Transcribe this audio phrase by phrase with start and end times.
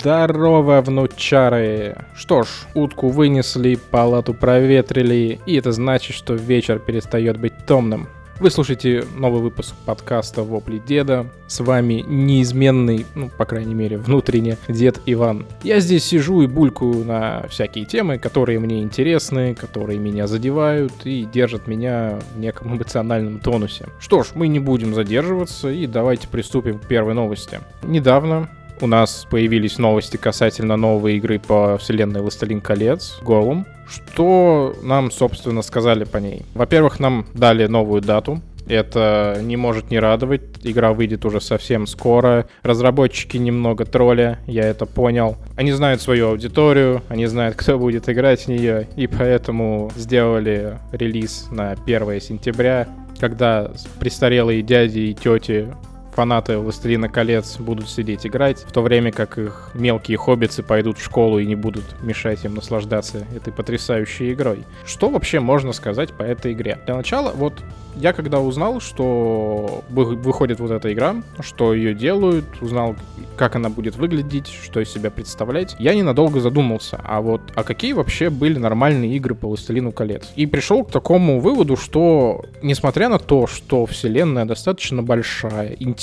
[0.00, 1.94] Здорово, внучары!
[2.16, 8.08] Что ж, утку вынесли, палату проветрили, и это значит, что вечер перестает быть томным.
[8.38, 11.26] Вы слушаете новый выпуск подкаста «Вопли деда».
[11.48, 15.44] С вами неизменный, ну, по крайней мере, внутренне, дед Иван.
[15.62, 21.28] Я здесь сижу и булькаю на всякие темы, которые мне интересны, которые меня задевают и
[21.30, 23.84] держат меня в неком эмоциональном тонусе.
[23.98, 27.60] Что ж, мы не будем задерживаться и давайте приступим к первой новости.
[27.82, 28.48] Недавно
[28.80, 33.66] у нас появились новости касательно новой игры по вселенной «Властелин колец» Голум.
[33.88, 36.42] Что нам, собственно, сказали по ней?
[36.54, 40.42] Во-первых, нам дали новую дату, это не может не радовать.
[40.62, 42.46] Игра выйдет уже совсем скоро.
[42.62, 45.36] Разработчики немного тролля, я это понял.
[45.56, 51.48] Они знают свою аудиторию, они знают, кто будет играть в нее, и поэтому сделали релиз
[51.50, 55.68] на 1 сентября, когда престарелые дяди и тети
[56.12, 61.04] фанаты «Властелина колец» будут сидеть играть, в то время как их мелкие хоббицы пойдут в
[61.04, 64.64] школу и не будут мешать им наслаждаться этой потрясающей игрой.
[64.84, 66.78] Что вообще можно сказать по этой игре?
[66.86, 67.54] Для начала, вот
[67.96, 72.96] я когда узнал, что выходит вот эта игра, что ее делают, узнал,
[73.36, 77.92] как она будет выглядеть, что из себя представлять, я ненадолго задумался, а вот, а какие
[77.92, 80.30] вообще были нормальные игры по «Властелину колец»?
[80.36, 85.99] И пришел к такому выводу, что, несмотря на то, что вселенная достаточно большая, интересная,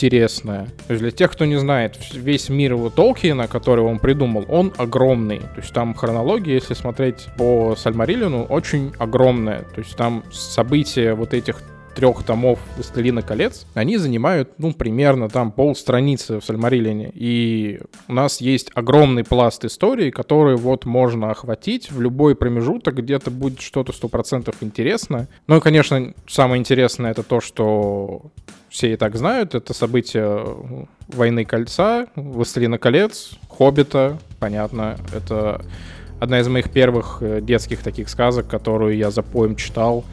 [0.88, 4.74] то есть для тех, кто не знает, весь мир его Толкиена, который он придумал, он
[4.78, 11.14] огромный, то есть там хронология, если смотреть по Сальмариллину, очень огромная, то есть там события
[11.14, 11.62] вот этих
[11.98, 17.12] трех томов «Властелина колец», они занимают, ну, примерно там пол страницы в Сальмариллине.
[17.12, 23.32] И у нас есть огромный пласт истории, который вот можно охватить в любой промежуток, где-то
[23.32, 25.28] будет что-то сто процентов интересно.
[25.48, 28.32] Ну и, конечно, самое интересное это то, что
[28.70, 30.46] все и так знают, это события
[31.08, 35.66] «Войны кольца», «Властелина колец», «Хоббита», понятно, это
[36.20, 40.06] одна из моих первых э, детских таких сказок, которую я за поем читал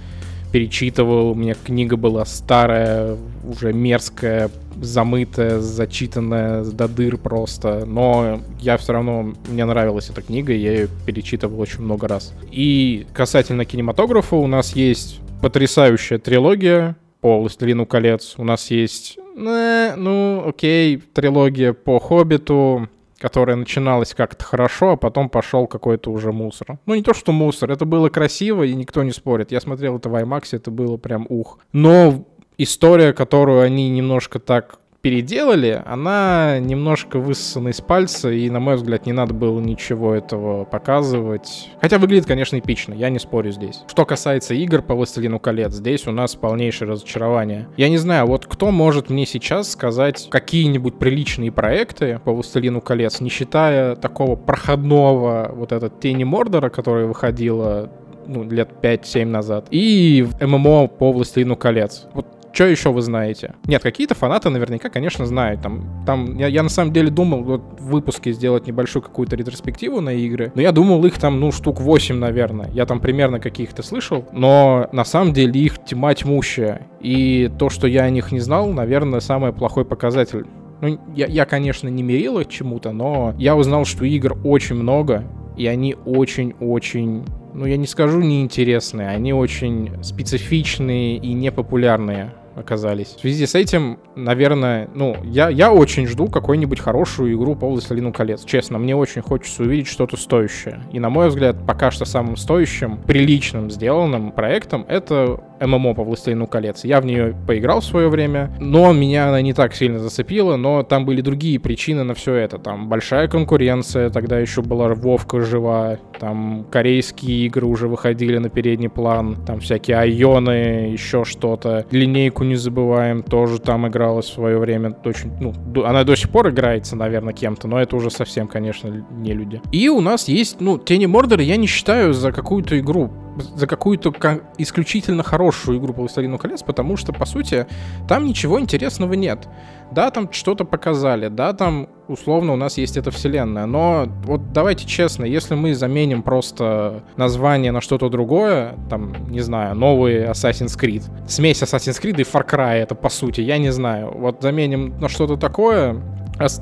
[0.55, 8.77] перечитывал, у меня книга была старая, уже мерзкая, замытая, зачитанная до дыр просто, но я
[8.77, 12.33] все равно, мне нравилась эта книга, я ее перечитывал очень много раз.
[12.53, 19.95] И касательно кинематографа, у нас есть потрясающая трилогия по «Властелину колец», у нас есть, э,
[19.97, 22.89] ну, окей, трилогия по «Хоббиту»,
[23.25, 26.79] которая начиналась как-то хорошо, а потом пошел какой-то уже мусор.
[26.85, 29.51] Ну, не то, что мусор, это было красиво, и никто не спорит.
[29.51, 31.59] Я смотрел это в IMAX, это было прям ух.
[31.73, 32.27] Но
[32.59, 39.05] история, которую они немножко так переделали, она немножко высосана из пальца, и, на мой взгляд,
[39.05, 41.69] не надо было ничего этого показывать.
[41.79, 43.83] Хотя выглядит, конечно, эпично, я не спорю здесь.
[43.87, 47.69] Что касается игр по «Властелину колец», здесь у нас полнейшее разочарование.
[47.77, 53.21] Я не знаю, вот кто может мне сейчас сказать какие-нибудь приличные проекты по «Властелину колец»,
[53.21, 57.93] не считая такого проходного вот этот «Тени Мордора», которая выходила
[58.27, 62.07] ну, лет 5-7 назад, и ММО по «Властелину колец».
[62.15, 63.57] Вот что еще вы знаете?
[63.67, 65.61] Нет, какие-то фанаты наверняка, конечно, знают.
[65.61, 70.01] Там, там я, я на самом деле думал вот в выпуске сделать небольшую какую-то ретроспективу
[70.01, 72.71] на игры, но я думал их там, ну, штук 8, наверное.
[72.73, 76.87] Я там примерно каких-то слышал, но на самом деле их тьма тьмущая.
[77.01, 80.47] И то, что я о них не знал, наверное, самый плохой показатель.
[80.81, 85.25] Ну, я, я, конечно, не мерил их чему-то, но я узнал, что игр очень много,
[85.57, 93.15] и они очень-очень ну, я не скажу неинтересные, они очень специфичные и непопулярные оказались.
[93.17, 98.13] В связи с этим, наверное, ну, я, я очень жду какую-нибудь хорошую игру по «Властелину
[98.13, 98.45] колец».
[98.45, 100.81] Честно, мне очень хочется увидеть что-то стоящее.
[100.93, 106.47] И, на мой взгляд, пока что самым стоящим, приличным сделанным проектом это ММО по «Властелину
[106.47, 106.85] колец».
[106.85, 110.83] Я в нее поиграл в свое время, но меня она не так сильно зацепила, но
[110.83, 112.59] там были другие причины на все это.
[112.59, 118.89] Там большая конкуренция, тогда еще была Вовка жива, там корейские игры уже выходили на передний
[118.89, 121.87] план, там всякие айоны, еще что-то.
[121.91, 124.97] Линейку не забываем, тоже там игралась в свое время.
[125.05, 125.53] Очень, ну,
[125.85, 129.61] она до сих пор играется, наверное, кем-то, но это уже совсем, конечно, не люди.
[129.73, 134.13] И у нас есть, ну, Тени Мордора я не считаю за какую-то игру за какую-то
[134.59, 137.67] исключительно хорошую игру по «Властелину колец», потому что, по сути,
[138.09, 139.49] там ничего интересного нет.
[139.91, 144.87] Да, там что-то показали, да, там условно у нас есть эта вселенная, но вот давайте
[144.87, 151.05] честно, если мы заменим просто название на что-то другое, там, не знаю, новый Assassin's Creed,
[151.29, 155.09] смесь Assassin's Creed и Far Cry, это по сути, я не знаю, вот заменим на
[155.09, 156.01] что-то такое,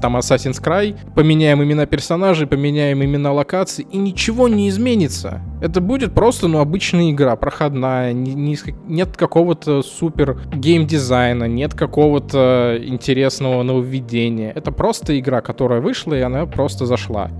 [0.00, 5.40] там Assassin's Cry, поменяем имена персонажей, поменяем имена локаций, и ничего не изменится.
[5.60, 12.78] Это будет просто, ну, обычная игра, проходная, не, не, нет какого-то супер геймдизайна, нет какого-то
[12.82, 14.52] интересного нововведения.
[14.52, 17.30] Это просто игра, которая вышла, и она просто зашла.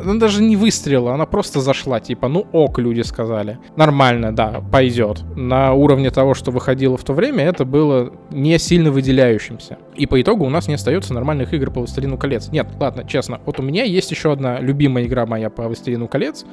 [0.00, 2.00] Она даже не выстрелила, она просто зашла.
[2.00, 3.58] Типа, ну ок, люди сказали.
[3.76, 5.22] Нормально, да, пойдет.
[5.36, 9.78] На уровне того, что выходило в то время, это было не сильно выделяющимся.
[9.94, 12.48] И по итогу у нас не остается нормальных игр по «Властелину колец».
[12.50, 13.40] Нет, ладно, честно.
[13.46, 16.44] Вот у меня есть еще одна любимая игра моя по «Властелину колец».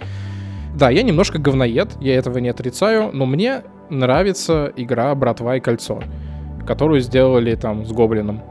[0.75, 6.01] Да, я немножко говноед, я этого не отрицаю, но мне нравится игра «Братва и кольцо»,
[6.65, 8.41] которую сделали там с Гоблином.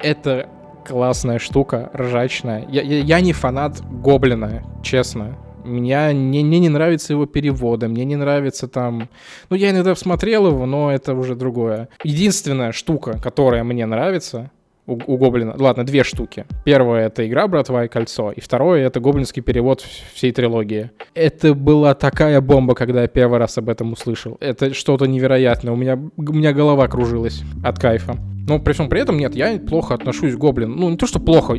[0.00, 0.48] Это
[0.90, 2.66] классная штука, ржачная.
[2.68, 5.38] Я, я, я не фанат Гоблина, честно.
[5.64, 9.08] Меня, мне, мне не нравятся его переводы, мне не нравится там...
[9.50, 11.88] Ну, я иногда смотрел его, но это уже другое.
[12.02, 14.50] Единственная штука, которая мне нравится,
[14.90, 15.54] у, у Гоблина.
[15.56, 16.44] Ладно, две штуки.
[16.64, 20.90] Первое— это игра «Братва и кольцо», и второе— это гоблинский перевод всей трилогии.
[21.14, 24.36] Это была такая бомба, когда я первый раз об этом услышал.
[24.40, 25.72] Это что-то невероятное.
[25.72, 28.16] У меня, у меня голова кружилась от кайфа.
[28.48, 30.74] Но при всем при этом, нет, я плохо отношусь к Гоблину.
[30.74, 31.56] Ну, не то, что плохо.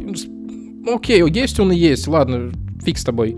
[0.88, 2.52] Окей, есть он и есть, ладно,
[2.84, 3.38] фиг с тобой.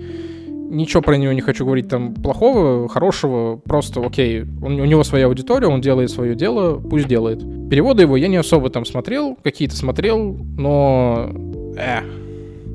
[0.74, 5.28] Ничего про него не хочу говорить там плохого, хорошего, просто окей, он, у него своя
[5.28, 7.40] аудитория, он делает свое дело, пусть делает.
[7.70, 11.30] Переводы его я не особо там смотрел, какие-то смотрел, но...
[11.78, 12.04] Эх,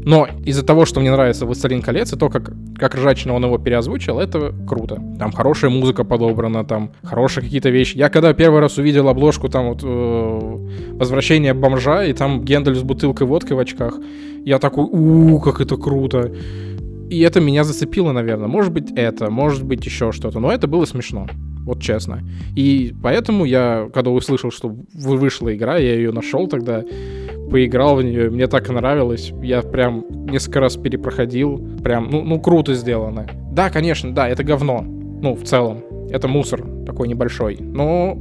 [0.09, 3.59] но из-за того, что мне нравится «Властелин колец», и то, как, как ржачно он его
[3.59, 5.03] переозвучил, это круто.
[5.19, 7.99] Там хорошая музыка подобрана, там хорошие какие-то вещи.
[7.99, 10.57] Я когда первый раз увидел обложку, там вот э,
[10.93, 13.99] «Возвращение бомжа», и там Гендель с бутылкой водки в очках,
[14.47, 16.33] я такой, у как это круто.
[17.11, 18.49] И это меня зацепило, наверное.
[18.49, 20.41] Может быть, это, может быть, еще что-то.
[20.41, 21.27] Но это было смешно.
[21.65, 22.21] Вот честно.
[22.57, 26.83] И поэтому я, когда услышал, что вышла игра, я ее нашел тогда,
[27.51, 29.33] поиграл в нее, мне так нравилось.
[29.43, 31.59] Я прям несколько раз перепроходил.
[31.83, 33.27] Прям, ну, ну круто сделано.
[33.53, 34.83] Да, конечно, да, это говно.
[34.83, 35.83] Ну, в целом.
[36.11, 37.59] Это мусор такой небольшой.
[37.61, 38.17] Но,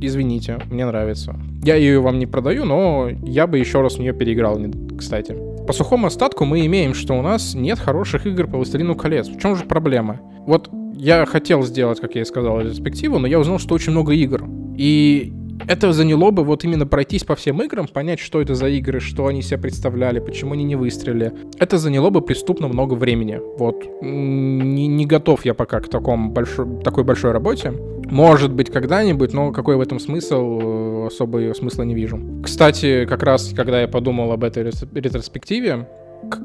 [0.00, 1.36] извините, мне нравится.
[1.62, 4.58] Я ее вам не продаю, но я бы еще раз в нее переиграл,
[4.98, 5.49] кстати.
[5.70, 9.28] По сухому остатку мы имеем, что у нас нет хороших игр по «Властелину колец».
[9.28, 10.20] В чем же проблема?
[10.40, 14.12] Вот я хотел сделать, как я и сказал, ретроспективу, но я узнал, что очень много
[14.12, 14.48] игр.
[14.76, 15.32] И
[15.66, 19.26] это заняло бы вот именно пройтись по всем играм, понять, что это за игры, что
[19.26, 21.32] они себя представляли, почему они не выстрелили.
[21.58, 23.40] Это заняло бы преступно много времени.
[23.58, 23.84] Вот.
[24.02, 27.72] Не, не готов я пока к такому большой, такой большой работе.
[28.10, 32.18] Может быть, когда-нибудь, но какой в этом смысл, э, особого смысла не вижу.
[32.42, 35.88] Кстати, как раз, когда я подумал об этой ретроспективе,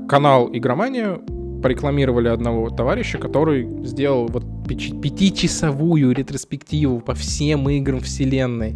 [0.07, 1.19] канал Игромания
[1.65, 8.75] порекламировали одного товарища, который сделал вот пятичасовую ретроспективу по всем играм вселенной.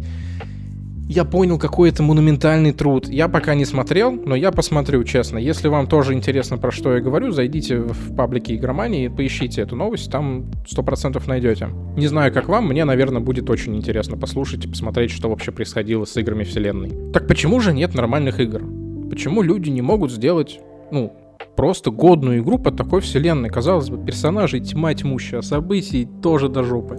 [1.08, 3.08] Я понял, какой это монументальный труд.
[3.08, 5.38] Я пока не смотрел, но я посмотрю, честно.
[5.38, 9.76] Если вам тоже интересно, про что я говорю, зайдите в паблики игромании и поищите эту
[9.76, 11.68] новость, там 100% найдете.
[11.96, 16.06] Не знаю, как вам, мне, наверное, будет очень интересно послушать и посмотреть, что вообще происходило
[16.06, 17.12] с играми вселенной.
[17.12, 18.64] Так почему же нет нормальных игр?
[19.08, 20.58] Почему люди не могут сделать,
[20.90, 23.48] ну, просто годную игру по такой вселенной.
[23.50, 26.98] Казалось бы, персонажей тьма тьмущая, событий тоже до жопы.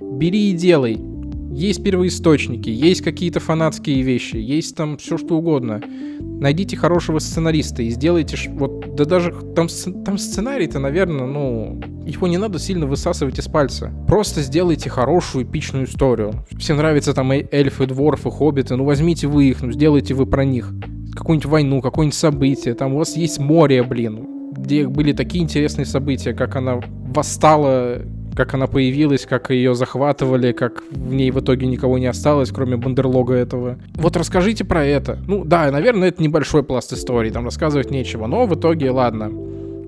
[0.00, 1.00] Бери и делай.
[1.52, 5.82] Есть первоисточники, есть какие-то фанатские вещи, есть там все что угодно.
[6.18, 8.38] Найдите хорошего сценариста и сделайте...
[8.52, 9.68] Вот, да даже там,
[10.02, 11.78] там сценарий-то, наверное, ну...
[12.06, 13.92] Его не надо сильно высасывать из пальца.
[14.08, 16.32] Просто сделайте хорошую эпичную историю.
[16.58, 18.76] Всем нравятся там эльфы, дворфы, хоббиты.
[18.76, 20.72] Ну возьмите вы их, ну сделайте вы про них
[21.14, 22.74] какую-нибудь войну, какое-нибудь событие.
[22.74, 26.80] Там у вас есть море, блин, где были такие интересные события, как она
[27.14, 28.02] восстала,
[28.34, 32.76] как она появилась, как ее захватывали, как в ней в итоге никого не осталось, кроме
[32.76, 33.78] бандерлога этого.
[33.94, 35.18] Вот расскажите про это.
[35.26, 39.30] Ну да, наверное, это небольшой пласт истории, там рассказывать нечего, но в итоге, ладно,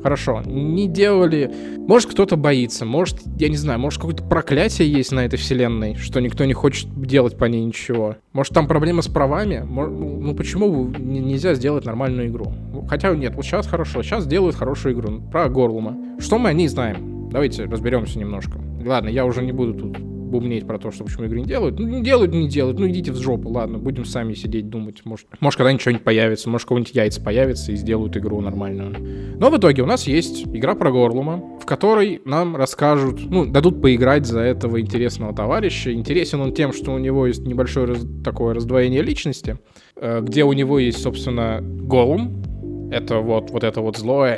[0.04, 1.50] Хорошо, не делали...
[1.78, 6.20] Может, кто-то боится, может, я не знаю, может, какое-то проклятие есть на этой вселенной, что
[6.20, 8.16] никто не хочет делать по ней ничего.
[8.34, 9.64] Может, там проблема с правами?
[9.66, 12.52] Ну, почему нельзя сделать нормальную игру?
[12.86, 15.96] Хотя нет, вот сейчас хорошо, сейчас делают хорошую игру про Горлума.
[16.18, 17.30] Что мы о ней знаем?
[17.30, 18.60] Давайте разберемся немножко.
[18.84, 19.96] Ладно, я уже не буду тут
[20.34, 21.78] бубнеть про то, что почему игры не делают.
[21.78, 22.80] Ну, делают, не делают.
[22.80, 25.04] Ну, идите в жопу, ладно, будем сами сидеть думать.
[25.04, 29.36] Может, может когда-нибудь что-нибудь появится, может, кого-нибудь яйца появится и сделают игру нормальную.
[29.38, 33.80] Но в итоге у нас есть игра про Горлума, в которой нам расскажут, ну, дадут
[33.80, 35.92] поиграть за этого интересного товарища.
[35.92, 39.58] Интересен он тем, что у него есть небольшое раз, такое раздвоение личности,
[39.94, 42.42] э, где у него есть, собственно, Голум,
[42.90, 44.34] это вот, вот это вот злое,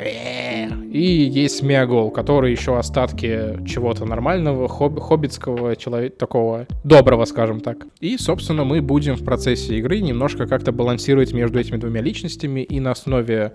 [0.91, 7.85] и есть Смеагол, который еще остатки чего-то нормального, хоб хоббитского, человека такого доброго, скажем так.
[7.99, 12.79] И, собственно, мы будем в процессе игры немножко как-то балансировать между этими двумя личностями и
[12.79, 13.53] на основе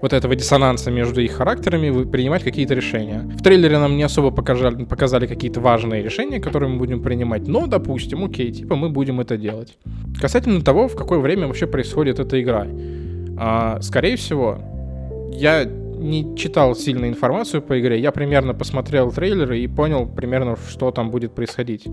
[0.00, 3.28] вот этого диссонанса между их характерами принимать какие-то решения.
[3.36, 7.66] В трейлере нам не особо показали, показали какие-то важные решения, которые мы будем принимать, но,
[7.66, 9.76] допустим, окей, типа мы будем это делать.
[10.20, 12.66] Касательно того, в какое время вообще происходит эта игра.
[13.36, 14.58] А, скорее всего,
[15.32, 15.68] я
[15.98, 21.10] не читал сильно информацию по игре, я примерно посмотрел трейлеры и понял примерно, что там
[21.10, 21.86] будет происходить.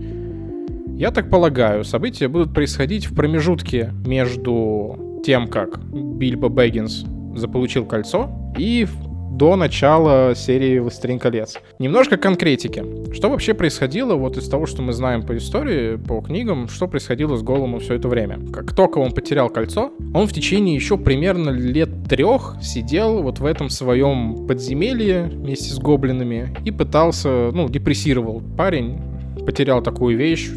[0.98, 8.30] Я так полагаю, события будут происходить в промежутке между тем, как Бильбо Бэггинс заполучил кольцо,
[8.58, 8.88] и
[9.38, 11.58] до начала серии «Властелин колец».
[11.78, 12.84] Немножко конкретики.
[13.14, 17.36] Что вообще происходило вот из того, что мы знаем по истории, по книгам, что происходило
[17.36, 18.40] с Голумом все это время?
[18.54, 23.46] Как только он потерял кольцо, он в течение еще примерно лет трех сидел вот в
[23.46, 28.98] этом своем подземелье вместе с гоблинами и пытался, ну, депрессировал парень,
[29.46, 30.50] потерял такую вещь,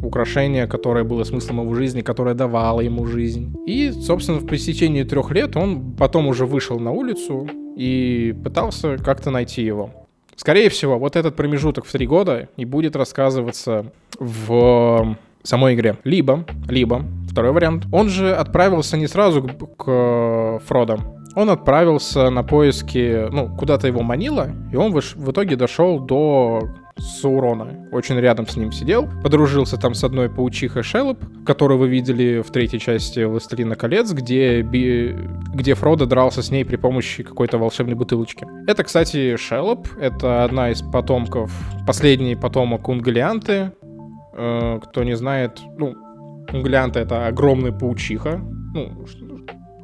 [0.00, 3.54] украшение, которое было смыслом его жизни, которое давало ему жизнь.
[3.66, 9.30] И, собственно, в пресечении трех лет он потом уже вышел на улицу и пытался как-то
[9.30, 9.90] найти его.
[10.36, 15.96] Скорее всего, вот этот промежуток в три года и будет рассказываться в самой игре.
[16.04, 20.98] Либо, либо, второй вариант, он же отправился не сразу к, к Фродо,
[21.34, 26.62] он отправился на поиски, ну, куда-то его манило, и он в, в итоге дошел до
[26.98, 27.88] Саурона.
[27.92, 29.08] Очень рядом с ним сидел.
[29.22, 34.62] Подружился там с одной паучихой Шелоп, которую вы видели в третьей части «Властелина колец», где,
[34.62, 35.16] би...
[35.54, 38.46] где Фродо дрался с ней при помощи какой-то волшебной бутылочки.
[38.66, 39.88] Это, кстати, Шелоп.
[40.00, 41.52] Это одна из потомков,
[41.86, 43.72] последний потомок Унгалианты.
[44.34, 45.94] Э, кто не знает, ну,
[46.52, 48.40] Унгалианта— это огромная паучиха.
[48.74, 49.04] Ну,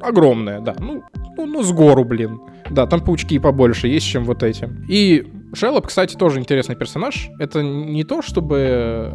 [0.01, 0.75] огромная, да.
[0.79, 1.03] Ну,
[1.37, 2.39] ну, ну, с гору, блин.
[2.69, 4.69] Да, там паучки побольше есть, чем вот эти.
[4.89, 7.29] И Шеллоп, кстати, тоже интересный персонаж.
[7.39, 9.13] Это не то, чтобы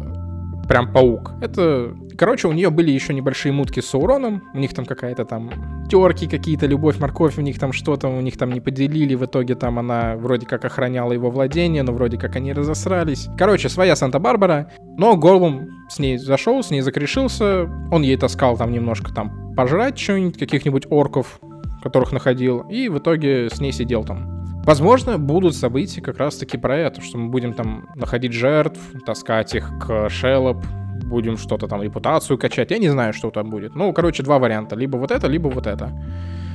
[0.67, 1.33] прям паук.
[1.41, 5.51] Это, короче, у нее были еще небольшие мутки с Сауроном, у них там какая-то там
[5.89, 9.55] терки какие-то, любовь, морковь, у них там что-то, у них там не поделили, в итоге
[9.55, 13.27] там она вроде как охраняла его владение, но вроде как они разосрались.
[13.37, 18.71] Короче, своя Санта-Барбара, но Голум с ней зашел, с ней закрешился, он ей таскал там
[18.71, 21.41] немножко там пожрать что-нибудь, каких-нибудь орков,
[21.83, 24.40] которых находил, и в итоге с ней сидел там.
[24.65, 29.71] Возможно, будут события как раз-таки про это, что мы будем там находить жертв, таскать их
[29.79, 30.63] к Шеллоп,
[31.03, 32.71] будем что-то там, репутацию качать.
[32.71, 33.75] Я не знаю, что там будет.
[33.75, 34.75] Ну, короче, два варианта.
[34.75, 35.91] Либо вот это, либо вот это.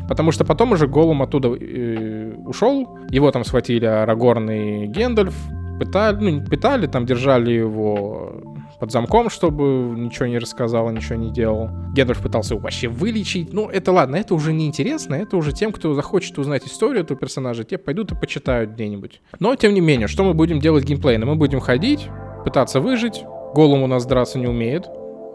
[0.08, 5.34] Потому что потом уже Голум оттуда э, ушел, его там схватили Арагорн и Гендальф,
[5.80, 8.40] пытали, ну, пытали, там держали его
[8.78, 9.64] под замком, чтобы
[9.96, 11.68] ничего не рассказал, ничего не делал.
[11.94, 13.52] Гендальф пытался его вообще вылечить.
[13.52, 17.18] Ну, это ладно, это уже не интересно, это уже тем, кто захочет узнать историю этого
[17.18, 19.20] персонажа, те пойдут и почитают где-нибудь.
[19.38, 21.26] Но, тем не менее, что мы будем делать геймплейно?
[21.26, 22.08] Мы будем ходить,
[22.44, 24.86] пытаться выжить, голым у нас драться не умеет,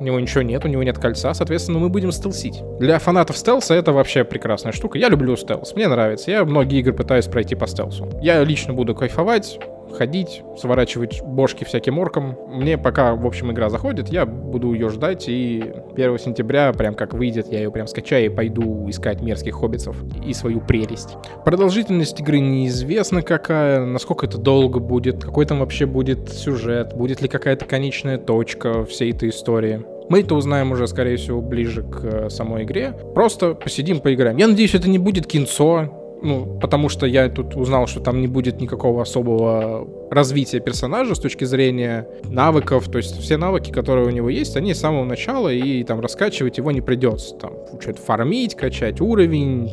[0.02, 2.64] у него ничего нет, у него нет кольца, соответственно, мы будем стелсить.
[2.80, 4.98] Для фанатов стелса это вообще прекрасная штука.
[4.98, 6.32] Я люблю стелс, мне нравится.
[6.32, 8.10] Я многие игры пытаюсь пройти по стелсу.
[8.20, 9.60] Я лично буду кайфовать,
[9.96, 12.38] ходить, сворачивать бошки всяким оркам.
[12.48, 17.14] Мне пока, в общем, игра заходит, я буду ее ждать, и 1 сентября, прям как
[17.14, 19.96] выйдет, я ее прям скачаю и пойду искать мерзких хоббитов
[20.26, 21.18] и свою прелесть.
[21.46, 27.28] Продолжительность игры неизвестна какая, насколько это долго будет, какой там вообще будет сюжет, будет ли
[27.28, 29.86] какая-то конечная точка всей этой истории.
[30.10, 32.94] Мы это узнаем уже, скорее всего, ближе к э, самой игре.
[33.16, 34.36] Просто посидим, поиграем.
[34.36, 38.28] Я надеюсь, это не будет кинцо, ну, потому что я тут узнал, что там не
[38.28, 44.12] будет никакого особого развития персонажа с точки зрения навыков, то есть все навыки, которые у
[44.12, 47.36] него есть, они с самого начала, и там раскачивать его не придется.
[47.36, 49.70] Там что-то фармить, качать уровень,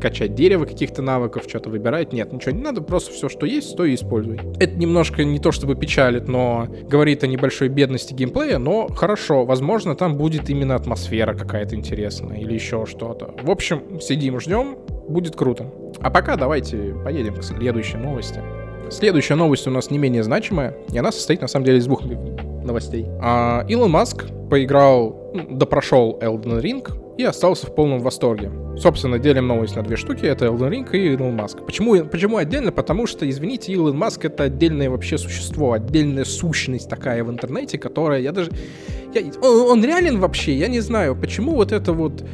[0.00, 2.12] качать дерево каких-то навыков, что-то выбирать.
[2.12, 4.40] Нет, ничего не надо, просто все, что есть, то и используй.
[4.58, 9.94] Это немножко не то чтобы печалит, но говорит о небольшой бедности геймплея, но хорошо, возможно,
[9.94, 13.34] там будет именно атмосфера какая-то интересная или еще что-то.
[13.42, 14.76] В общем, сидим, ждем,
[15.08, 15.66] будет круто.
[16.00, 18.40] А пока давайте поедем к следующей новости.
[18.90, 22.02] Следующая новость у нас не менее значимая, и она состоит на самом деле из двух
[22.64, 23.06] новостей.
[23.20, 28.50] А, Илон Маск поиграл, допрошел Elden Ring и остался в полном восторге.
[28.78, 31.58] Собственно, делим новость на две штуки, это Elden Ring и Илон Маск.
[31.66, 32.72] Почему, почему отдельно?
[32.72, 38.20] Потому что, извините, Илон Маск это отдельное вообще существо, отдельная сущность такая в интернете, которая,
[38.20, 38.50] я даже...
[39.12, 40.54] Я, он, он реален вообще?
[40.54, 42.24] Я не знаю, почему вот это вот...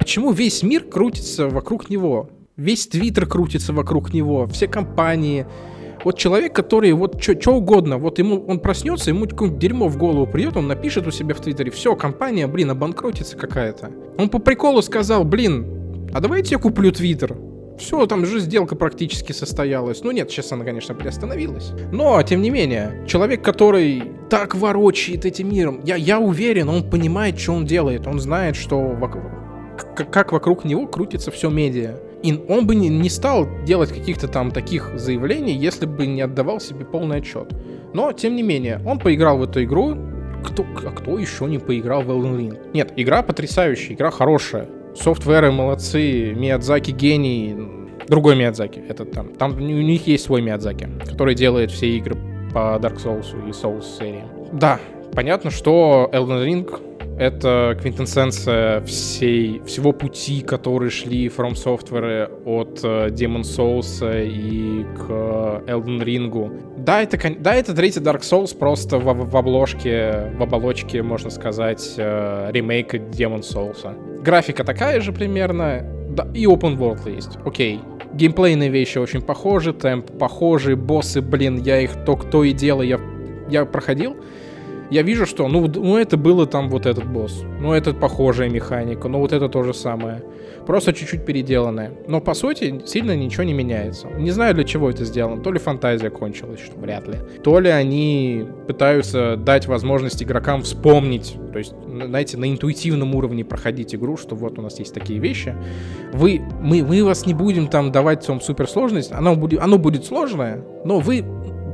[0.00, 2.30] Почему весь мир крутится вокруг него?
[2.56, 5.46] Весь Твиттер крутится вокруг него, все компании,
[6.04, 10.26] вот человек, который вот что угодно, вот ему он проснется, ему какое-нибудь дерьмо в голову
[10.26, 13.90] придет, он напишет у себя в Твиттере, все, компания, блин, обанкротится какая-то.
[14.16, 17.36] Он по приколу сказал, блин, а давайте я куплю Твиттер.
[17.78, 20.02] все, там же сделка практически состоялась.
[20.02, 21.72] Ну нет, сейчас она, конечно, приостановилась.
[21.92, 27.38] Но, тем не менее, человек, который так ворочает этим миром, я, я уверен, он понимает,
[27.38, 28.06] что он делает.
[28.06, 29.24] Он знает, что вокруг,
[29.84, 31.96] как вокруг него крутится все медиа.
[32.22, 36.60] И он бы не, не стал делать каких-то там таких заявлений, если бы не отдавал
[36.60, 37.52] себе полный отчет.
[37.94, 39.96] Но, тем не менее, он поиграл в эту игру.
[40.44, 42.58] Кто, а кто еще не поиграл в Elden Ring?
[42.72, 44.68] Нет, игра потрясающая, игра хорошая.
[44.94, 47.56] Софтверы молодцы, Миядзаки гений.
[48.08, 49.34] Другой Миядзаки, это там.
[49.34, 52.16] Там у них есть свой Миядзаки, который делает все игры
[52.52, 54.24] по Dark Souls и Souls серии.
[54.52, 54.80] Да,
[55.14, 56.89] понятно, что Elden Ring
[57.20, 65.10] это квинтэссенция всей, всего пути, которые шли From Software от uh, Demon Souls и к
[65.70, 66.78] Elden Ring.
[66.78, 71.94] Да, это, да, это третий Dark Souls, просто в, в обложке, в оболочке, можно сказать,
[71.98, 74.22] uh, ремейка Demon Souls.
[74.22, 77.80] Графика такая же примерно, да, и open world есть, окей.
[78.14, 82.98] Геймплейные вещи очень похожи, темп похожий, боссы, блин, я их то кто и дело, я,
[83.50, 84.16] я проходил
[84.90, 87.42] я вижу, что, ну, ну, это было там вот этот босс.
[87.60, 90.22] Ну, это похожая механика, ну, вот это то же самое.
[90.66, 91.92] Просто чуть-чуть переделанное.
[92.06, 94.08] Но, по сути, сильно ничего не меняется.
[94.08, 95.42] Не знаю, для чего это сделано.
[95.42, 97.16] То ли фантазия кончилась, что вряд ли.
[97.42, 103.94] То ли они пытаются дать возможность игрокам вспомнить, то есть, знаете, на интуитивном уровне проходить
[103.94, 105.54] игру, что вот у нас есть такие вещи.
[106.12, 110.64] Вы, мы, мы вас не будем там давать вам суперсложность, оно будет, оно будет сложное,
[110.84, 111.24] но вы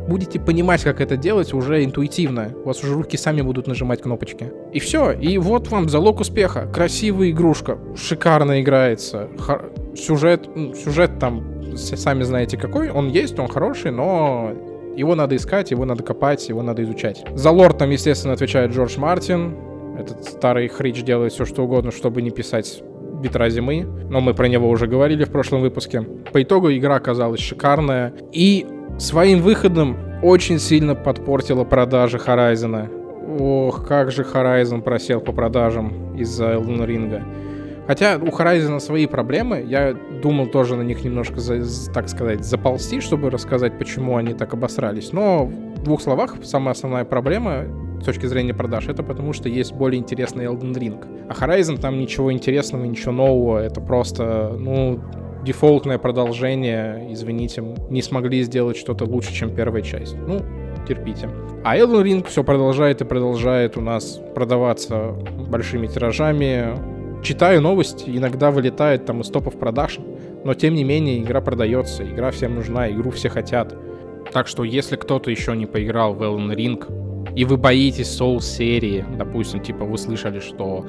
[0.09, 2.53] будете понимать, как это делать уже интуитивно.
[2.65, 4.53] У вас уже руки сами будут нажимать кнопочки.
[4.73, 5.13] И все.
[5.13, 6.69] И вот вам залог успеха.
[6.73, 7.79] Красивая игрушка.
[7.97, 9.29] Шикарно играется.
[9.39, 9.73] Хор...
[9.97, 10.49] Сюжет,
[10.85, 11.43] сюжет там,
[11.77, 12.91] сами знаете какой.
[12.91, 14.53] Он есть, он хороший, но
[14.97, 17.25] его надо искать, его надо копать, его надо изучать.
[17.35, 19.57] За лор там, естественно, отвечает Джордж Мартин.
[19.99, 22.83] Этот старый хрич делает все, что угодно, чтобы не писать
[23.23, 26.03] ветра зимы, но мы про него уже говорили в прошлом выпуске.
[26.33, 28.67] По итогу игра оказалась шикарная, и
[28.99, 32.89] своим выходом очень сильно подпортила продажи Horizon.
[33.39, 37.23] Ох, как же Horizon просел по продажам из-за Elden Ring.
[37.87, 41.37] Хотя у Horizon свои проблемы, я думал тоже на них немножко,
[41.95, 45.13] так сказать, заползти, чтобы рассказать, почему они так обосрались.
[45.13, 47.65] Но в двух словах, самая основная проблема
[48.01, 51.29] с точки зрения продаж, это потому что есть более интересный Elden Ring.
[51.29, 55.01] А Horizon там ничего интересного, ничего нового, это просто, ну,
[55.47, 60.17] дефолтное продолжение, извините, не смогли сделать что-то лучше, чем первая часть.
[60.27, 60.43] Ну,
[60.87, 61.31] терпите.
[61.65, 65.13] А Elden Ring все продолжает и продолжает у нас продаваться
[65.49, 66.75] большими тиражами.
[67.23, 69.99] Читаю новости, иногда вылетает там из топов продаж,
[70.45, 73.75] но тем не менее игра продается, игра всем нужна, игру все хотят.
[74.33, 79.05] Так что если кто-то еще не поиграл в Elden Ring, и вы боитесь Soul серии,
[79.17, 80.85] допустим, типа вы слышали, что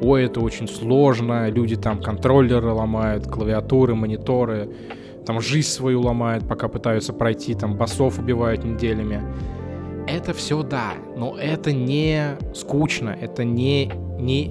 [0.00, 4.70] ой, это очень сложно, люди там контроллеры ломают, клавиатуры, мониторы,
[5.26, 9.22] там жизнь свою ломают, пока пытаются пройти, там басов убивают неделями.
[10.08, 14.50] Это все да, но это не скучно, это не, не,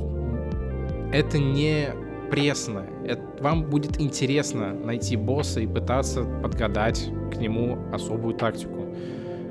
[1.11, 1.89] это не
[2.29, 2.85] пресно.
[3.05, 8.78] Это, вам будет интересно найти босса и пытаться подгадать к нему особую тактику.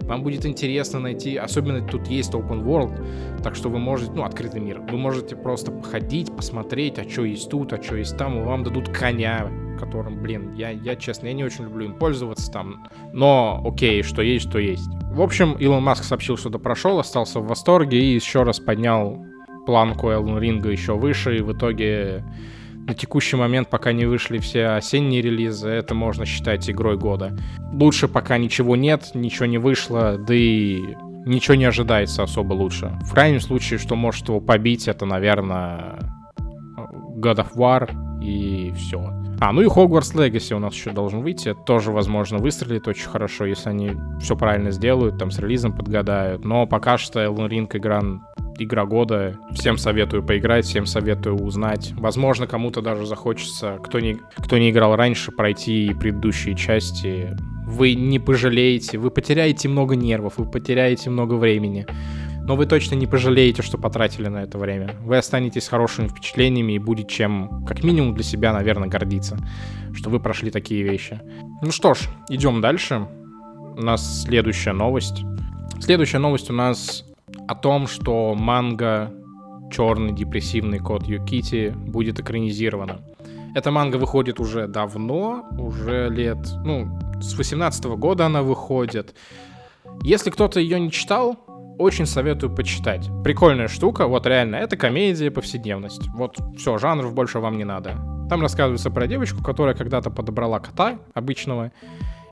[0.08, 4.60] Вам будет интересно найти, особенно тут есть open world, так что вы можете, ну, открытый
[4.60, 8.42] мир, вы можете просто походить, посмотреть, а что есть тут, а что есть там, и
[8.42, 12.88] вам дадут коня, которым, блин, я, я честно, я не очень люблю им пользоваться там,
[13.12, 14.88] но окей, что есть, что есть.
[15.12, 19.26] В общем, Илон Маск сообщил, что прошел, остался в восторге и еще раз поднял
[19.66, 22.24] планку Эллен Ринга еще выше, и в итоге
[22.88, 27.36] на текущий момент, пока не вышли все осенние релизы, это можно считать игрой года.
[27.72, 30.96] Лучше пока ничего нет, ничего не вышло, да и
[31.26, 32.98] ничего не ожидается особо лучше.
[33.02, 35.98] В крайнем случае, что может его побить, это, наверное,
[37.18, 37.90] God of War
[38.22, 39.12] и все.
[39.40, 41.50] А, ну и Hogwarts Legacy у нас еще должен выйти.
[41.50, 46.44] Это тоже, возможно, выстрелит очень хорошо, если они все правильно сделают, там с релизом подгадают.
[46.44, 48.02] Но пока что Elden Ring игра
[48.64, 49.38] игра года.
[49.52, 51.92] Всем советую поиграть, всем советую узнать.
[51.96, 57.36] Возможно, кому-то даже захочется, кто не, кто не играл раньше, пройти предыдущие части.
[57.66, 61.86] Вы не пожалеете, вы потеряете много нервов, вы потеряете много времени.
[62.48, 64.96] Но вы точно не пожалеете, что потратили на это время.
[65.02, 69.36] Вы останетесь хорошими впечатлениями и будет чем, как минимум, для себя, наверное, гордиться,
[69.94, 71.20] что вы прошли такие вещи.
[71.62, 73.06] Ну что ж, идем дальше.
[73.76, 75.24] У нас следующая новость.
[75.78, 77.04] Следующая новость у нас
[77.48, 79.10] о том, что манга
[79.70, 83.00] «Черный депрессивный кот Юкити» будет экранизирована.
[83.54, 86.88] Эта манга выходит уже давно, уже лет, ну,
[87.20, 89.14] с 18 -го года она выходит.
[90.02, 91.36] Если кто-то ее не читал,
[91.78, 93.08] очень советую почитать.
[93.24, 96.08] Прикольная штука, вот реально, это комедия, повседневность.
[96.08, 97.96] Вот все, жанров больше вам не надо.
[98.28, 101.72] Там рассказывается про девочку, которая когда-то подобрала кота обычного,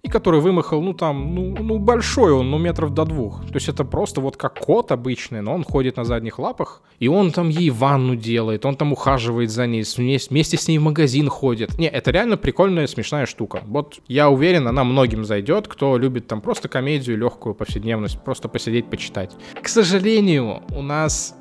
[0.07, 3.45] и который вымахал, ну там, ну, ну большой он, ну метров до двух.
[3.47, 7.09] То есть это просто вот как кот обычный, но он ходит на задних лапах, и
[7.09, 9.83] он там ей ванну делает, он там ухаживает за ней,
[10.31, 11.77] вместе с ней в магазин ходит.
[11.77, 13.63] Не, это реально прикольная, смешная штука.
[13.67, 18.89] Вот я уверен, она многим зайдет, кто любит там просто комедию, легкую повседневность, просто посидеть,
[18.89, 19.33] почитать.
[19.61, 21.35] К сожалению, у нас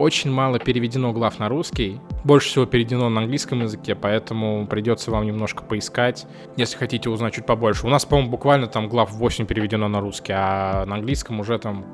[0.00, 2.00] очень мало переведено глав на русский.
[2.24, 7.44] Больше всего переведено на английском языке, поэтому придется вам немножко поискать, если хотите узнать чуть
[7.44, 7.86] побольше.
[7.86, 11.84] У нас, по-моему, буквально там глав 8 переведено на русский, а на английском уже там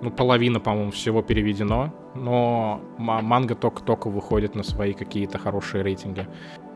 [0.00, 6.28] ну, половина, по-моему, всего переведено, но манга только-только выходит на свои какие-то хорошие рейтинги.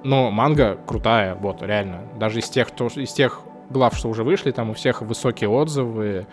[0.02, 2.08] Но манга крутая, вот, реально.
[2.18, 6.26] Даже из тех, кто, из тех глав, что уже вышли, там у всех высокие отзывы,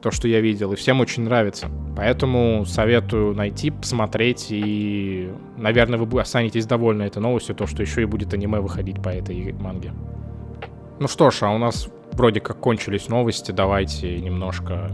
[0.00, 1.68] то, что я видел, и всем очень нравится.
[1.96, 8.04] Поэтому советую найти, посмотреть, и, наверное, вы останетесь довольны этой новостью, то, что еще и
[8.04, 9.92] будет аниме выходить по этой манге.
[11.00, 14.92] Ну что ж, а у нас вроде как кончились новости, давайте немножко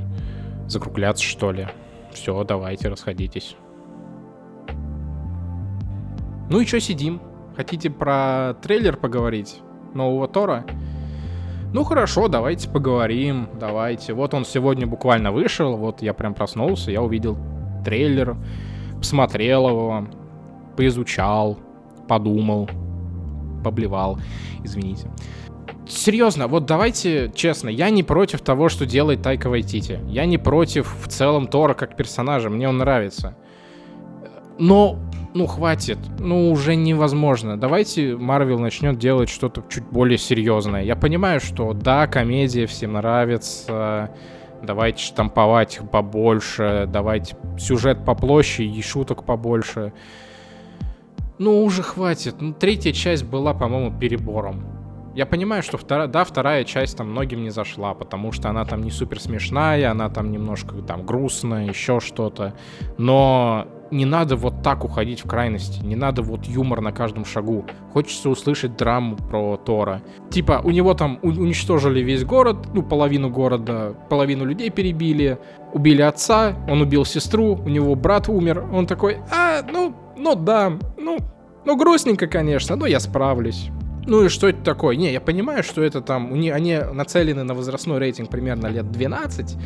[0.67, 1.69] закругляться, что ли.
[2.13, 3.57] Все, давайте, расходитесь.
[6.51, 7.21] Ну и что сидим?
[7.57, 9.61] Хотите про трейлер поговорить
[9.95, 10.65] нового Тора?
[11.71, 14.15] Ну хорошо, давайте поговорим, давайте.
[14.15, 17.37] Вот он сегодня буквально вышел, вот я прям проснулся, я увидел
[17.85, 18.37] трейлер,
[18.97, 20.07] посмотрел его,
[20.77, 21.59] поизучал,
[22.09, 22.71] подумал,
[23.63, 24.19] поблевал,
[24.65, 25.11] извините.
[25.87, 30.01] Серьезно, вот давайте честно, я не против того, что делает Тайка Вайтити.
[30.09, 33.37] Я не против в целом Тора как персонажа, мне он нравится.
[34.59, 34.99] Но
[35.35, 37.57] ну хватит, ну уже невозможно.
[37.57, 40.83] Давайте Марвел начнет делать что-то чуть более серьезное.
[40.83, 44.11] Я понимаю, что да, комедия всем нравится,
[44.63, 49.93] давайте штамповать их побольше, давайте сюжет поплощадь и шуток побольше.
[51.39, 52.37] Ну уже хватит.
[52.41, 54.78] Ну третья часть была, по-моему, перебором.
[55.19, 58.85] Я понимаю, что вторая, да, вторая часть там многим не зашла, потому что она там
[58.85, 62.55] не супер смешная, она там немножко там грустная, еще что-то.
[62.99, 67.65] Но не надо вот так уходить в крайности, не надо вот юмор на каждом шагу.
[67.93, 70.03] Хочется услышать драму про Тора.
[70.31, 75.41] Типа, у него там уничтожили весь город, ну, половину города, половину людей перебили,
[75.73, 80.79] убили отца, он убил сестру, у него брат умер, он такой, а, ну, ну да,
[80.97, 81.19] ну,
[81.65, 83.73] ну грустненько, конечно, но я справлюсь.
[84.07, 84.97] Ну и что это такое?
[84.97, 89.57] Не, я понимаю, что это там, они нацелены на возрастной рейтинг примерно лет 12,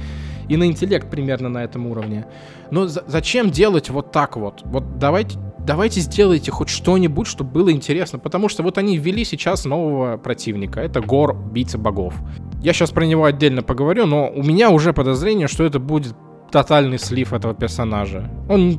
[0.49, 2.27] и на интеллект примерно на этом уровне.
[2.71, 4.62] Но зачем делать вот так вот?
[4.64, 9.64] Вот давайте, давайте сделайте хоть что-нибудь, чтобы было интересно, потому что вот они ввели сейчас
[9.64, 12.14] нового противника, это Гор, убийца богов.
[12.62, 16.14] Я сейчас про него отдельно поговорю, но у меня уже подозрение, что это будет
[16.51, 18.31] тотальный слив этого персонажа.
[18.49, 18.79] Он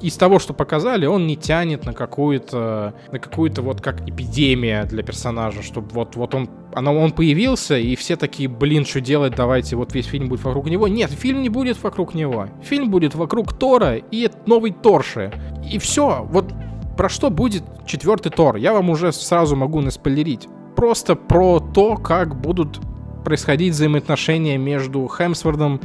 [0.00, 5.02] из того, что показали, он не тянет на какую-то, на какую-то вот как эпидемия для
[5.02, 9.76] персонажа, чтобы вот, вот он, она, он появился, и все такие, блин, что делать, давайте,
[9.76, 10.88] вот весь фильм будет вокруг него.
[10.88, 12.48] Нет, фильм не будет вокруг него.
[12.62, 15.32] Фильм будет вокруг Тора и новой Торши.
[15.70, 16.52] И все, вот
[16.96, 20.48] про что будет четвертый Тор, я вам уже сразу могу наспойлерить.
[20.76, 22.80] Просто про то, как будут
[23.24, 25.80] происходить взаимоотношения между Хемсвордом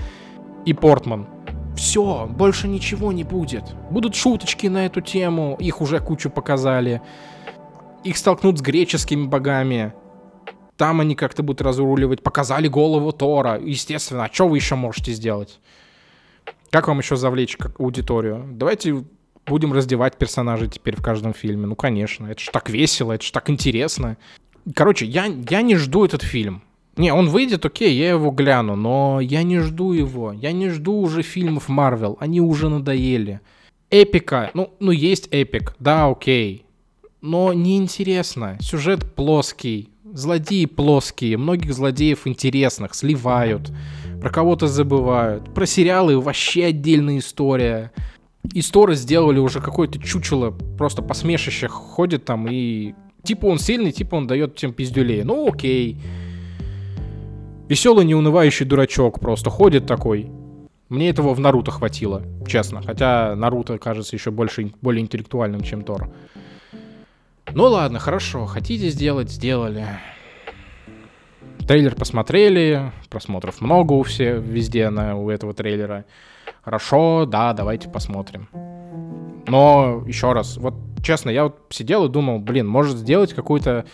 [0.66, 1.28] и Портман.
[1.78, 3.76] Все, больше ничего не будет.
[3.92, 7.04] Будут шуточки на эту тему, их уже кучу показали.
[8.04, 9.94] Их столкнут с греческими богами.
[10.76, 12.24] Там они как-то будут разруливать.
[12.24, 13.60] Показали голову Тора.
[13.60, 15.60] Естественно, а что вы еще можете сделать?
[16.72, 18.44] Как вам еще завлечь аудиторию?
[18.54, 19.06] Давайте
[19.46, 21.68] будем раздевать персонажей теперь в каждом фильме.
[21.68, 24.18] Ну, конечно, это ж так весело, это ж так интересно.
[24.74, 26.64] Короче, я, я не жду этот фильм.
[26.98, 30.34] Не, он выйдет, окей, я его гляну, но я не жду его.
[30.34, 33.40] Я не жду уже фильмов Марвел, они уже надоели.
[33.90, 36.66] Эпика, ну, ну есть эпик, да, окей.
[37.22, 38.58] Но неинтересно.
[38.60, 43.72] Сюжет плоский, злодеи плоские, многих злодеев интересных сливают,
[44.20, 45.54] про кого-то забывают.
[45.54, 47.92] Про сериалы вообще отдельная история.
[48.54, 52.96] Истории сделали уже какое-то чучело, просто посмешище ходит там и...
[53.24, 55.24] Типа он сильный, типа он дает всем пиздюлей.
[55.24, 55.98] Ну окей.
[57.68, 60.32] Веселый, неунывающий дурачок просто ходит такой.
[60.88, 62.82] Мне этого в Наруто хватило, честно.
[62.82, 66.10] Хотя Наруто кажется еще больше, более интеллектуальным, чем Тор.
[67.54, 68.46] Ну ладно, хорошо.
[68.46, 69.86] Хотите сделать, сделали.
[71.68, 76.06] Трейлер посмотрели, просмотров много у всех везде на, у этого трейлера.
[76.64, 78.48] Хорошо, да, давайте посмотрим.
[79.46, 83.86] Но еще раз, вот честно, я вот сидел и думал, блин, может сделать какую-то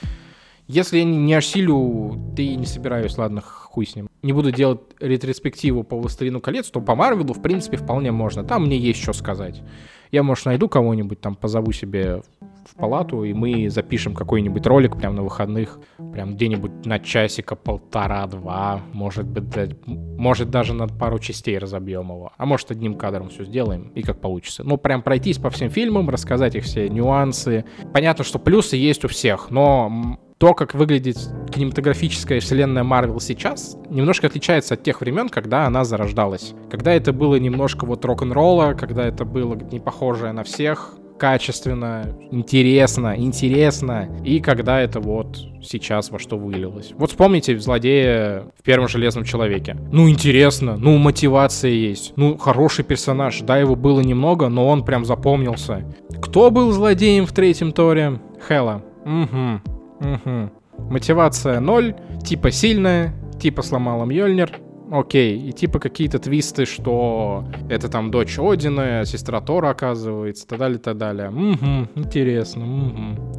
[0.68, 3.42] если я не осилю, ты не собираюсь, ладно,
[3.74, 4.08] хуй с ним.
[4.22, 8.44] не буду делать ретроспективу по «Властелину колец», то по Марвелу, в принципе, вполне можно.
[8.44, 9.64] Там мне есть что сказать.
[10.12, 12.22] Я, может, найду кого-нибудь, там позову себе
[12.68, 15.80] в палату, и мы запишем какой-нибудь ролик прямо на выходных,
[16.14, 22.46] прям где-нибудь на часика полтора-два, может быть, может даже на пару частей разобьем его, а
[22.46, 24.64] может одним кадром все сделаем, и как получится.
[24.64, 27.66] Ну, прям пройтись по всем фильмам, рассказать их все нюансы.
[27.92, 31.16] Понятно, что плюсы есть у всех, но то, как выглядит
[31.54, 36.54] кинематографическая вселенная Марвел сейчас, немножко отличается от тех времен, когда она зарождалась.
[36.70, 43.16] Когда это было немножко вот рок-н-ролла, когда это было не похожее на всех, качественно, интересно,
[43.18, 46.92] интересно, и когда это вот сейчас во что вылилось.
[46.98, 49.78] Вот вспомните злодея в первом Железном Человеке.
[49.94, 55.06] Ну, интересно, ну, мотивация есть, ну, хороший персонаж, да, его было немного, но он прям
[55.06, 55.86] запомнился.
[56.22, 58.20] Кто был злодеем в третьем Торе?
[58.46, 58.84] Хела.
[59.06, 59.73] Угу.
[60.04, 60.89] Угу.
[60.92, 64.52] Мотивация ноль, типа сильная, типа сломала Мьёльнир,
[64.92, 65.38] окей.
[65.38, 70.98] И типа какие-то твисты, что это там дочь Одина, сестра Тора оказывается, так далее, так
[70.98, 71.30] далее.
[71.30, 73.34] Угу, интересно, угу.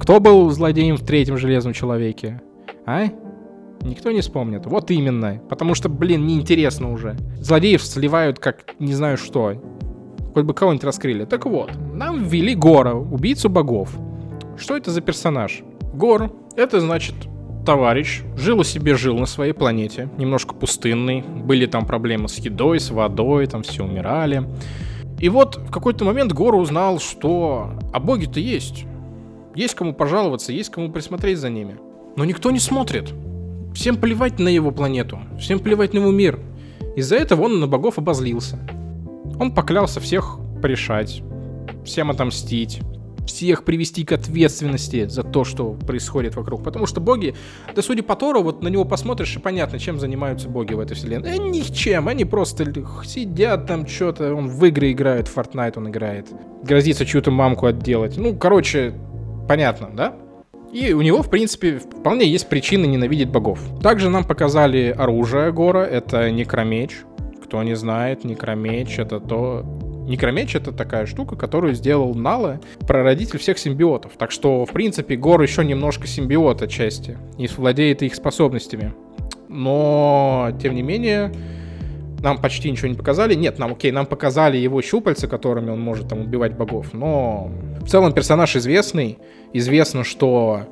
[0.00, 2.40] Кто был злодеем в третьем Железном Человеке?
[2.86, 3.06] А?
[3.82, 4.64] Никто не вспомнит.
[4.66, 5.40] Вот именно.
[5.48, 7.16] Потому что, блин, неинтересно уже.
[7.36, 9.54] Злодеев сливают как не знаю что.
[10.34, 11.24] Хоть бы кого-нибудь раскрыли.
[11.24, 13.96] Так вот, нам ввели Гора, убийцу богов.
[14.56, 15.62] Что это за персонаж?
[15.92, 17.14] Гор— это значит
[17.64, 22.80] товарищ, жил у себе, жил на своей планете, немножко пустынный, были там проблемы с едой,
[22.80, 24.48] с водой, там все умирали.
[25.18, 28.86] И вот в какой-то момент Гор узнал, что а боги-то есть.
[29.54, 31.76] Есть кому пожаловаться, есть кому присмотреть за ними.
[32.16, 33.12] Но никто не смотрит.
[33.74, 36.40] Всем плевать на его планету, всем плевать на его мир.
[36.96, 38.58] Из-за этого он на богов обозлился.
[39.38, 41.22] Он поклялся всех порешать,
[41.84, 42.80] всем отомстить,
[43.28, 46.64] всех привести к ответственности за то, что происходит вокруг.
[46.64, 47.34] Потому что боги,
[47.74, 50.94] да судя по Тору, вот на него посмотришь, и понятно, чем занимаются боги в этой
[50.94, 51.30] вселенной.
[51.30, 52.64] Э, ничем, они просто
[53.04, 56.26] сидят там что-то, он в игры играет, в Fortnite он играет.
[56.62, 58.16] Грозится чью-то мамку отделать.
[58.16, 58.94] Ну, короче,
[59.46, 60.16] понятно, да?
[60.72, 63.60] И у него, в принципе, вполне есть причины ненавидеть богов.
[63.82, 66.98] Также нам показали оружие Гора, это некромеч.
[67.42, 69.64] Кто не знает, некромеч это то,
[70.08, 74.12] Некромеч— это такая штука, которую сделал Нала, прародитель всех симбиотов.
[74.16, 78.94] Так что, в принципе, Гор еще немножко симбиот отчасти и владеет их способностями.
[79.48, 81.30] Но, тем не менее,
[82.22, 83.34] нам почти ничего не показали.
[83.34, 87.88] Нет, нам, окей, нам показали его щупальца, которыми он может там убивать богов, но в
[87.88, 89.18] целом персонаж известный.
[89.52, 90.62] Известно, что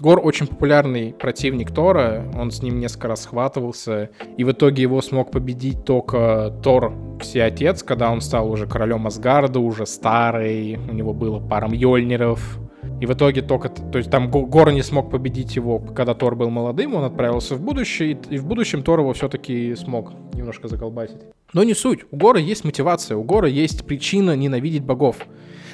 [0.00, 4.08] Гор очень популярный противник Тора, он с ним несколько раз схватывался,
[4.38, 9.60] и в итоге его смог победить только Тор Всеотец, когда он стал уже королем Асгарда,
[9.60, 12.58] уже старый, у него было пара Мьёльниров,
[12.98, 16.48] и в итоге только, то есть там Гор не смог победить его, когда Тор был
[16.48, 21.20] молодым, он отправился в будущее, и в будущем Тор его все-таки смог немножко заколбасить.
[21.52, 25.16] Но не суть, у Гора есть мотивация, у Гора есть причина ненавидеть богов.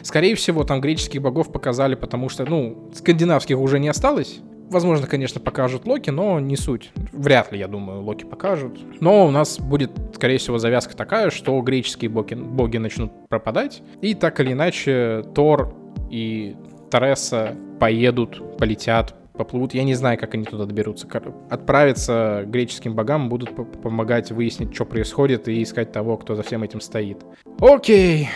[0.06, 4.38] Скорее всего, там греческих богов показали, потому что, ну, скандинавских уже не осталось.
[4.70, 6.92] Возможно, конечно, покажут Локи, но не суть.
[7.12, 8.78] Вряд ли, я думаю, Локи покажут.
[9.00, 13.82] Но у нас будет, скорее всего, завязка такая, что греческие боги, боги начнут пропадать.
[14.00, 15.74] И так или иначе, Тор
[16.08, 16.54] и
[16.88, 19.74] Тареса поедут, полетят, поплывут.
[19.74, 21.08] Я не знаю, как они туда доберутся.
[21.50, 26.80] Отправиться греческим богам будут помогать выяснить, что происходит, и искать того, кто за всем этим
[26.80, 27.18] стоит.
[27.58, 28.28] Окей.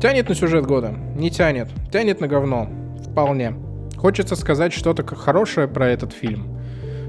[0.00, 0.94] Тянет на сюжет года?
[1.16, 1.68] Не тянет.
[1.92, 2.68] Тянет на говно.
[3.10, 3.54] Вполне.
[3.96, 6.58] Хочется сказать что-то хорошее про этот фильм.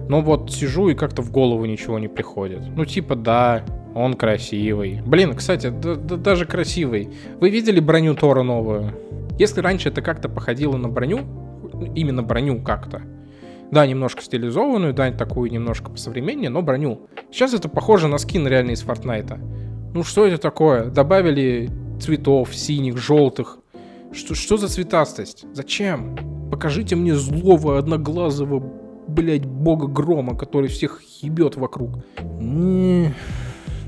[0.09, 2.61] Но вот сижу и как-то в голову ничего не приходит.
[2.75, 3.63] Ну типа да,
[3.93, 5.01] он красивый.
[5.05, 7.09] Блин, кстати, да, да, даже красивый.
[7.39, 8.93] Вы видели броню Тора новую?
[9.37, 11.19] Если раньше это как-то походило на броню,
[11.95, 13.01] именно броню как-то,
[13.69, 17.07] да, немножко стилизованную, да, такую немножко посовременнее, но броню.
[17.31, 19.37] Сейчас это похоже на скин реально из Фортнайта.
[19.93, 20.85] Ну что это такое?
[20.85, 23.60] Добавили цветов, синих, желтых.
[24.12, 25.45] Что, что за цветастость?
[25.53, 26.15] Зачем?
[26.51, 28.63] Покажите мне злого, одноглазого,
[29.07, 31.99] блядь, бога грома, который всех ебет вокруг.
[32.39, 33.13] Не...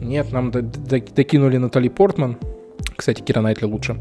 [0.02, 2.38] Нет, нам докинули Натали Портман.
[2.96, 3.98] Кстати, Кира Найтли лучше.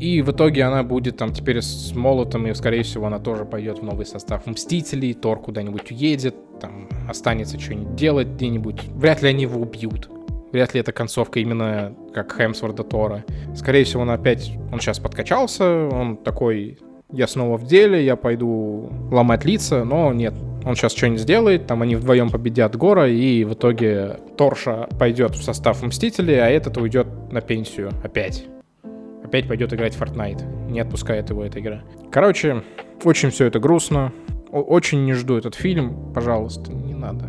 [0.00, 3.80] И в итоге она будет там теперь с молотом, и, скорее всего, она тоже пойдет
[3.80, 8.84] в новый состав Мстителей, Тор куда-нибудь уедет, там останется что-нибудь делать где-нибудь.
[8.94, 10.08] Вряд ли они его убьют.
[10.52, 13.24] Вряд ли это концовка именно как Хемсворда Тора.
[13.54, 14.52] Скорее всего, он опять...
[14.72, 16.78] Он сейчас подкачался, он такой...
[17.10, 20.34] Я снова в деле, я пойду ломать лица, но нет.
[20.64, 25.42] Он сейчас что-нибудь сделает, там они вдвоем победят Гора, и в итоге Торша пойдет в
[25.42, 28.44] состав Мстителей, а этот уйдет на пенсию опять.
[29.24, 30.70] Опять пойдет играть в Fortnite.
[30.70, 31.82] Не отпускает его эта игра.
[32.10, 32.62] Короче,
[33.04, 34.12] очень все это грустно.
[34.50, 36.12] Очень не жду этот фильм.
[36.14, 37.26] Пожалуйста, не надо.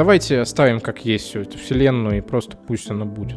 [0.00, 3.36] Давайте оставим как есть всю эту вселенную и просто пусть она будет.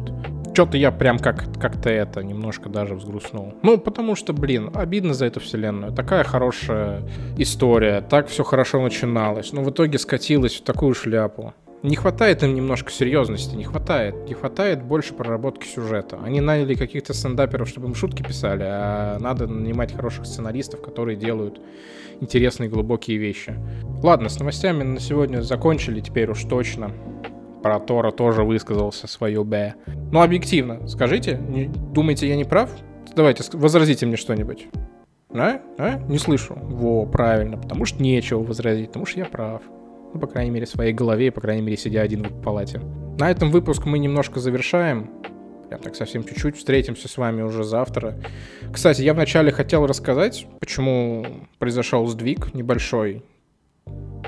[0.54, 3.52] Что-то я прям как- как-то это немножко даже взгрустнул.
[3.62, 5.92] Ну, потому что, блин, обидно за эту вселенную.
[5.92, 7.02] Такая хорошая
[7.36, 11.52] история, так все хорошо начиналось, но в итоге скатилась в такую шляпу.
[11.84, 14.26] Не хватает им немножко серьезности, не хватает.
[14.26, 16.18] Не хватает больше проработки сюжета.
[16.24, 21.60] Они наняли каких-то стендаперов, чтобы им шутки писали, а надо нанимать хороших сценаристов, которые делают
[22.22, 23.54] интересные глубокие вещи.
[24.02, 26.90] Ладно, с новостями на сегодня закончили, теперь уж точно.
[27.62, 29.74] Про Тора тоже высказался свое Б.
[30.10, 32.70] Ну, объективно, скажите, не, думаете, я не прав?
[33.14, 34.68] Давайте, возразите мне что-нибудь.
[35.34, 35.60] А?
[35.76, 35.98] А?
[36.08, 36.54] Не слышу.
[36.54, 39.60] Во, правильно, потому что нечего возразить, потому что я прав.
[40.14, 42.80] Ну, по крайней мере, в своей голове, по крайней мере, сидя один в палате.
[43.18, 45.10] На этом выпуск мы немножко завершаем.
[45.68, 46.56] Прям так совсем чуть-чуть.
[46.56, 48.16] Встретимся с вами уже завтра.
[48.72, 51.26] Кстати, я вначале хотел рассказать, почему
[51.58, 53.24] произошел сдвиг небольшой.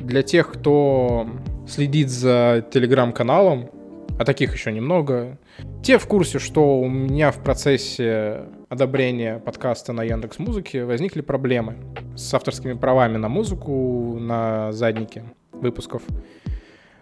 [0.00, 1.28] Для тех, кто
[1.68, 3.70] следит за телеграм-каналом,
[4.18, 5.38] а таких еще немного,
[5.84, 11.76] те в курсе, что у меня в процессе одобрения подкаста на Яндекс Музыке возникли проблемы
[12.16, 15.22] с авторскими правами на музыку на заднике
[15.60, 16.02] выпусков.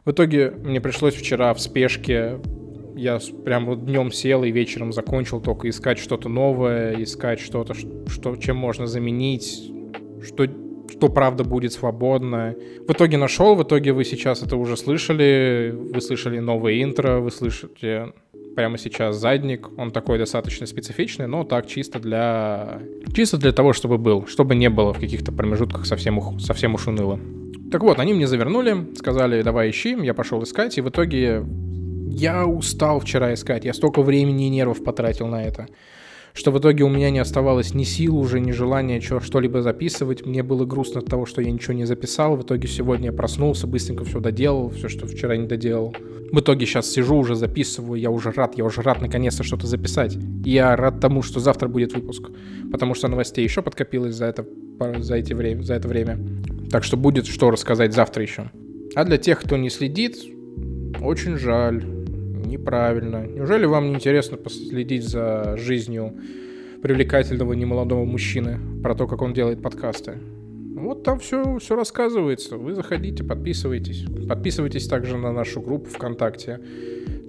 [0.04, 2.40] В итоге мне пришлось вчера в спешке
[2.96, 8.36] я прям вот днем сел и вечером закончил только искать что-то новое, искать что-то, что,
[8.36, 9.72] чем можно заменить,
[10.22, 10.46] что,
[10.90, 12.54] что правда будет свободно.
[12.86, 17.30] В итоге нашел, в итоге вы сейчас это уже слышали, вы слышали новое интро, вы
[17.30, 18.12] слышите
[18.54, 22.80] прямо сейчас задник, он такой достаточно специфичный, но так чисто для...
[23.12, 26.40] Чисто для того, чтобы был, чтобы не было в каких-то промежутках совсем, ух...
[26.40, 27.18] совсем уж уныло.
[27.74, 31.44] Так вот, они мне завернули, сказали, давай ищи, я пошел искать, и в итоге
[32.08, 35.66] я устал вчера искать, я столько времени и нервов потратил на это,
[36.34, 40.24] что в итоге у меня не оставалось ни сил уже, ни желания что-либо записывать.
[40.24, 42.36] Мне было грустно от того, что я ничего не записал.
[42.36, 45.96] В итоге сегодня я проснулся, быстренько все доделал, все, что вчера не доделал.
[46.30, 50.16] В итоге сейчас сижу, уже записываю, я уже рад, я уже рад наконец-то что-то записать.
[50.44, 52.30] Я рад тому, что завтра будет выпуск,
[52.70, 54.46] потому что новостей еще подкопилось за это,
[54.98, 56.20] за, эти время, за это время.
[56.70, 58.50] Так что будет что рассказать завтра еще.
[58.94, 60.16] А для тех, кто не следит,
[61.00, 61.84] очень жаль.
[62.46, 63.26] Неправильно.
[63.26, 66.14] Неужели вам не интересно последить за жизнью
[66.82, 70.18] привлекательного немолодого мужчины, про то, как он делает подкасты?
[70.74, 72.56] Вот там все, все рассказывается.
[72.56, 74.04] Вы заходите, подписывайтесь.
[74.28, 76.60] Подписывайтесь также на нашу группу ВКонтакте.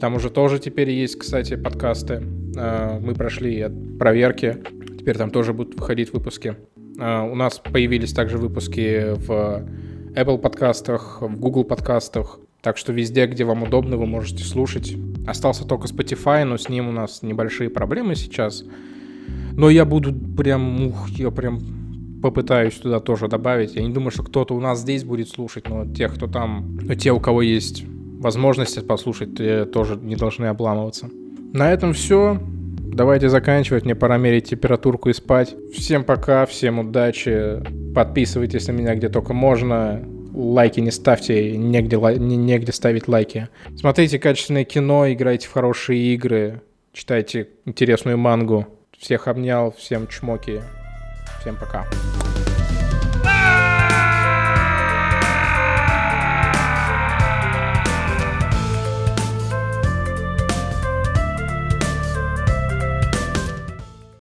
[0.01, 2.21] Там уже тоже теперь есть, кстати, подкасты.
[2.57, 3.65] А, мы прошли
[3.97, 4.57] проверки.
[4.99, 6.57] Теперь там тоже будут выходить выпуски.
[6.99, 9.65] А, у нас появились также выпуски в
[10.15, 12.39] Apple подкастах, в Google подкастах.
[12.61, 14.95] Так что везде, где вам удобно, вы можете слушать.
[15.27, 18.63] Остался только Spotify, но с ним у нас небольшие проблемы сейчас.
[19.53, 21.59] Но я буду прям, ух, я прям
[22.21, 23.75] попытаюсь туда тоже добавить.
[23.75, 26.95] Я не думаю, что кто-то у нас здесь будет слушать, но тех, кто там, но
[26.95, 27.85] те, у кого есть
[28.19, 29.35] возможность послушать,
[29.71, 31.09] тоже не должны обламываться.
[31.53, 32.39] На этом все.
[32.95, 35.53] Давайте заканчивать, мне пора мерить температурку и спать.
[35.73, 37.61] Всем пока, всем удачи.
[37.93, 40.01] Подписывайтесь на меня где только можно.
[40.33, 43.49] Лайки не ставьте, негде, негде ставить лайки.
[43.75, 46.61] Смотрите качественное кино, играйте в хорошие игры,
[46.93, 48.65] читайте интересную мангу.
[48.97, 50.61] Всех обнял, всем чмоки.
[51.41, 51.85] Всем пока.